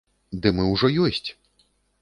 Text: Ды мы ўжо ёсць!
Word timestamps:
Ды 0.45 0.53
мы 0.59 0.63
ўжо 0.71 0.91
ёсць! 1.09 1.29